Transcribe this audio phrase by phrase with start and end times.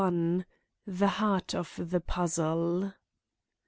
[0.01, 0.45] XXI.
[0.87, 2.93] THE HEART OF THE PUZZLE.